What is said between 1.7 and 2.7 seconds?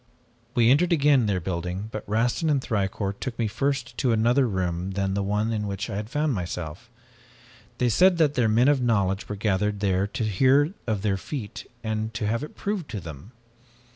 but Rastin and